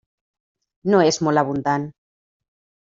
No 0.93 1.03
és 1.11 1.21
molt 1.29 1.43
abundant. 1.45 1.89